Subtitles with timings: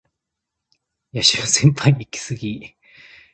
[1.13, 2.73] 野獣先輩イキスギ